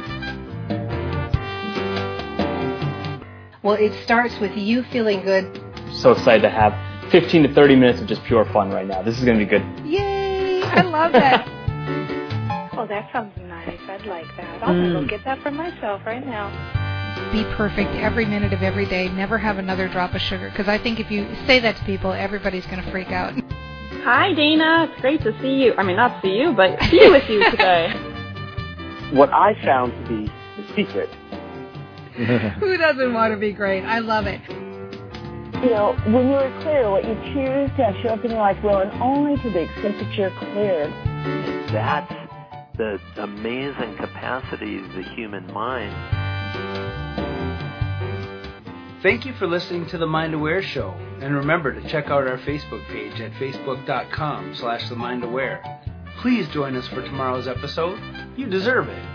Well, 3.61 3.75
it 3.75 3.93
starts 4.03 4.39
with 4.39 4.55
you 4.55 4.83
feeling 4.91 5.21
good. 5.23 5.61
So 5.91 6.11
excited 6.11 6.41
to 6.43 6.49
have 6.49 6.73
15 7.11 7.43
to 7.43 7.53
30 7.53 7.75
minutes 7.75 8.01
of 8.01 8.07
just 8.07 8.23
pure 8.23 8.45
fun 8.45 8.71
right 8.71 8.87
now. 8.87 9.01
This 9.01 9.17
is 9.19 9.25
going 9.25 9.37
to 9.37 9.45
be 9.45 9.49
good. 9.49 9.63
Yay! 9.85 10.61
I 10.63 10.81
love 10.81 11.11
that. 11.13 11.45
oh, 12.77 12.87
that 12.87 13.11
sounds 13.11 13.33
nice. 13.37 13.79
I'd 13.87 14.05
like 14.05 14.27
that. 14.37 14.63
I'll 14.63 14.73
mm. 14.73 14.93
go 14.93 15.07
get 15.07 15.23
that 15.25 15.41
for 15.41 15.51
myself 15.51 16.01
right 16.05 16.25
now 16.25 16.84
be 17.31 17.43
perfect 17.55 17.91
every 17.95 18.25
minute 18.25 18.53
of 18.53 18.61
every 18.61 18.85
day, 18.85 19.09
never 19.09 19.37
have 19.37 19.57
another 19.57 19.87
drop 19.87 20.13
of 20.13 20.21
sugar. 20.21 20.49
Because 20.49 20.67
I 20.67 20.77
think 20.77 20.99
if 20.99 21.11
you 21.11 21.27
say 21.45 21.59
that 21.59 21.75
to 21.77 21.83
people, 21.85 22.11
everybody's 22.11 22.65
going 22.65 22.83
to 22.83 22.91
freak 22.91 23.11
out. 23.11 23.33
Hi, 24.03 24.33
Dana. 24.33 24.89
It's 24.89 25.01
great 25.01 25.21
to 25.21 25.37
see 25.41 25.63
you. 25.63 25.73
I 25.77 25.83
mean, 25.83 25.95
not 25.95 26.21
see 26.21 26.35
you, 26.35 26.53
but 26.53 26.79
be 26.91 27.09
with 27.09 27.29
you 27.29 27.49
today. 27.51 27.93
What 29.11 29.31
I 29.31 29.53
found 29.63 29.93
to 29.93 30.09
be 30.09 30.31
the 30.57 30.75
secret. 30.75 31.09
Who 32.59 32.77
doesn't 32.77 33.13
want 33.13 33.33
to 33.33 33.37
be 33.37 33.51
great? 33.51 33.83
I 33.83 33.99
love 33.99 34.25
it. 34.25 34.41
You 34.49 35.69
know, 35.69 35.95
when 36.07 36.27
you 36.27 36.35
are 36.35 36.61
clear, 36.61 36.89
what 36.89 37.03
you 37.05 37.13
choose 37.33 37.69
to 37.77 37.99
show 38.01 38.09
up 38.09 38.23
in 38.25 38.31
your 38.31 38.39
life 38.39 38.61
will, 38.63 38.77
and 38.77 38.91
only 39.01 39.35
to 39.41 39.49
the 39.49 39.61
extent 39.61 39.99
that 39.99 40.13
you're 40.13 40.31
clear. 40.31 40.87
That's 41.71 42.13
the 42.77 42.99
amazing 43.17 43.95
capacity 43.97 44.79
of 44.79 44.93
the 44.93 45.03
human 45.15 45.45
mind. 45.53 45.93
Thank 49.01 49.25
you 49.25 49.33
for 49.33 49.45
listening 49.45 49.85
to 49.87 49.97
the 49.97 50.07
Mind 50.07 50.33
Aware 50.33 50.63
Show, 50.63 50.89
and 51.21 51.35
remember 51.35 51.71
to 51.73 51.87
check 51.87 52.05
out 52.05 52.27
our 52.27 52.37
Facebook 52.39 52.85
page 52.87 53.21
at 53.21 53.31
facebook.com 53.33 54.55
slash 54.55 54.89
the 54.89 54.95
Mind 54.95 55.23
Aware. 55.23 55.61
Please 56.21 56.47
join 56.49 56.75
us 56.75 56.87
for 56.87 57.03
tomorrow's 57.03 57.47
episode. 57.47 57.99
You 58.35 58.47
deserve 58.47 58.87
it. 58.87 59.14